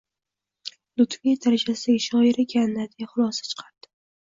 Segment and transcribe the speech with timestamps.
[1.01, 3.95] —Lutfiy darajasidagi shoir ekan-da,— deya xulosa chiqardi.